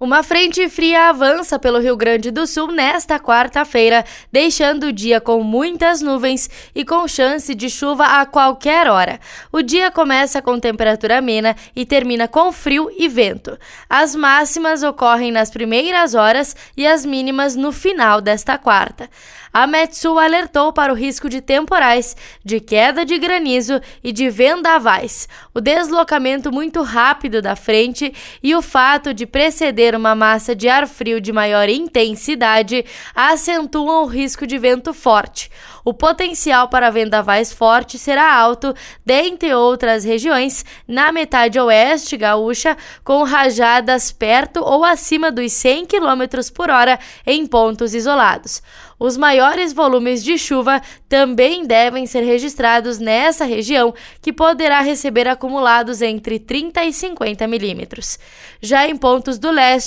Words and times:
Uma 0.00 0.22
frente 0.22 0.68
fria 0.68 1.08
avança 1.08 1.58
pelo 1.58 1.80
Rio 1.80 1.96
Grande 1.96 2.30
do 2.30 2.46
Sul 2.46 2.70
nesta 2.70 3.18
quarta-feira, 3.18 4.04
deixando 4.30 4.84
o 4.84 4.92
dia 4.92 5.20
com 5.20 5.42
muitas 5.42 6.00
nuvens 6.00 6.48
e 6.72 6.84
com 6.84 7.08
chance 7.08 7.52
de 7.52 7.68
chuva 7.68 8.04
a 8.04 8.24
qualquer 8.24 8.88
hora. 8.88 9.18
O 9.50 9.60
dia 9.60 9.90
começa 9.90 10.40
com 10.40 10.60
temperatura 10.60 11.18
amena 11.18 11.56
e 11.74 11.84
termina 11.84 12.28
com 12.28 12.52
frio 12.52 12.88
e 12.96 13.08
vento. 13.08 13.58
As 13.90 14.14
máximas 14.14 14.84
ocorrem 14.84 15.32
nas 15.32 15.50
primeiras 15.50 16.14
horas 16.14 16.54
e 16.76 16.86
as 16.86 17.04
mínimas 17.04 17.56
no 17.56 17.72
final 17.72 18.20
desta 18.20 18.56
quarta. 18.56 19.10
A 19.52 19.66
Metsul 19.66 20.18
alertou 20.18 20.72
para 20.72 20.92
o 20.92 20.96
risco 20.96 21.28
de 21.28 21.40
temporais, 21.40 22.14
de 22.44 22.60
queda 22.60 23.04
de 23.04 23.18
granizo 23.18 23.80
e 24.04 24.12
de 24.12 24.30
vendavais. 24.30 25.26
O 25.52 25.60
deslocamento 25.60 26.52
muito 26.52 26.82
rápido 26.82 27.42
da 27.42 27.56
frente 27.56 28.14
e 28.40 28.54
o 28.54 28.62
fato 28.62 29.12
de 29.12 29.26
preceder 29.26 29.87
uma 29.94 30.14
massa 30.14 30.54
de 30.54 30.68
ar 30.68 30.86
frio 30.86 31.20
de 31.20 31.32
maior 31.32 31.68
intensidade 31.68 32.84
acentuam 33.14 34.04
o 34.04 34.06
risco 34.06 34.46
de 34.46 34.58
vento 34.58 34.92
forte. 34.92 35.50
O 35.84 35.94
potencial 35.94 36.68
para 36.68 36.90
vendavais 36.90 37.52
fortes 37.52 38.00
será 38.00 38.34
alto, 38.34 38.74
dentre 39.06 39.54
outras 39.54 40.04
regiões, 40.04 40.64
na 40.86 41.10
metade 41.10 41.58
oeste 41.58 42.16
gaúcha, 42.16 42.76
com 43.02 43.22
rajadas 43.22 44.12
perto 44.12 44.60
ou 44.60 44.84
acima 44.84 45.32
dos 45.32 45.52
100 45.52 45.86
km 45.86 46.52
por 46.54 46.68
hora 46.68 46.98
em 47.26 47.46
pontos 47.46 47.94
isolados. 47.94 48.62
Os 49.00 49.16
maiores 49.16 49.72
volumes 49.72 50.24
de 50.24 50.36
chuva 50.36 50.82
também 51.08 51.64
devem 51.64 52.04
ser 52.04 52.22
registrados 52.22 52.98
nessa 52.98 53.44
região, 53.44 53.94
que 54.20 54.32
poderá 54.32 54.80
receber 54.80 55.28
acumulados 55.28 56.02
entre 56.02 56.40
30 56.40 56.84
e 56.84 56.92
50 56.92 57.46
milímetros. 57.46 58.18
Já 58.60 58.88
em 58.88 58.96
pontos 58.96 59.38
do 59.38 59.52
leste, 59.52 59.77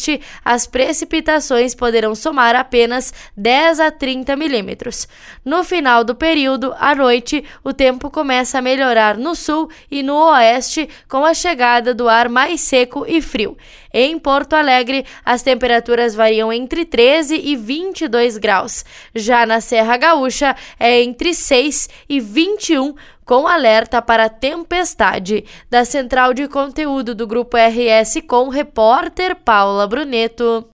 as 0.44 0.66
precipitações 0.68 1.76
poderão 1.76 2.16
somar 2.16 2.56
apenas 2.56 3.14
10 3.36 3.80
a 3.80 3.92
30 3.92 4.36
milímetros. 4.36 5.08
No 5.44 5.64
final 5.64 6.04
do 6.04 6.16
período, 6.16 6.74
à 6.78 6.96
noite, 6.96 7.44
o 7.64 7.74
tempo 7.74 8.10
começa 8.10 8.60
a 8.60 8.62
melhorar 8.62 9.18
no 9.18 9.36
sul 9.36 9.70
e 9.90 10.04
no 10.04 10.16
oeste 10.32 10.88
com 11.08 11.26
a 11.26 11.34
chegada 11.34 11.94
do 11.94 12.08
ar 12.08 12.30
mais 12.30 12.62
seco 12.62 13.06
e 13.08 13.22
frio. 13.22 13.58
Em 13.94 14.18
Porto 14.18 14.54
Alegre, 14.54 15.06
as 15.26 15.42
temperaturas 15.42 16.16
variam 16.16 16.52
entre 16.52 16.86
13 16.86 17.36
e 17.36 17.56
22 17.56 18.38
graus. 18.38 18.86
Já 19.14 19.46
na 19.46 19.60
Serra 19.60 19.98
Gaúcha, 19.98 20.56
é 20.80 21.02
entre 21.02 21.34
6 21.34 21.90
e 22.08 22.20
21 22.20 22.96
com 23.26 23.48
alerta 23.48 24.02
para 24.02 24.28
tempestade. 24.28 25.46
Da 25.70 25.86
central 25.86 26.34
de 26.34 26.48
conteúdo 26.48 27.16
do 27.16 27.28
Grupo 27.28 27.58
RS 27.58 28.22
com 28.28 28.50
repórter 28.50 29.36
Paula 29.82 29.88
Bruneto. 29.88 30.68